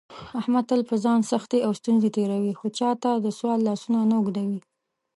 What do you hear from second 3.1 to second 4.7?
دسوال لاسونه نه اوږدوي.